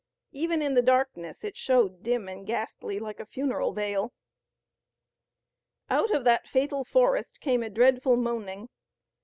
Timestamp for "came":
7.39-7.61